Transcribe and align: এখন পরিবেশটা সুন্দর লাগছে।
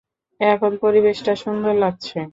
এখন 0.41 0.71
পরিবেশটা 0.81 1.33
সুন্দর 1.35 1.73
লাগছে। 1.75 2.17